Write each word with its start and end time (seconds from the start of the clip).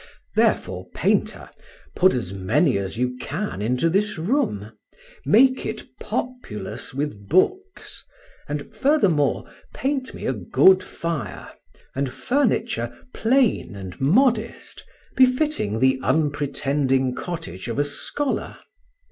Therefore, 0.35 0.89
painter, 0.95 1.51
put 1.95 2.15
as 2.15 2.33
many 2.33 2.75
as 2.79 2.97
you 2.97 3.17
can 3.21 3.61
into 3.61 3.87
this 3.87 4.17
room. 4.17 4.71
Make 5.27 5.63
it 5.63 5.83
populous 5.99 6.91
with 6.91 7.29
books, 7.29 8.03
and, 8.49 8.75
furthermore, 8.75 9.47
paint 9.75 10.15
me 10.15 10.25
a 10.25 10.33
good 10.33 10.81
fire, 10.83 11.51
and 11.93 12.11
furniture 12.11 12.91
plain 13.13 13.75
and 13.75 14.01
modest, 14.01 14.83
befitting 15.15 15.77
the 15.79 15.99
unpretending 16.01 17.13
cottage 17.13 17.67
of 17.67 17.77
a 17.77 17.83
scholar. 17.83 18.57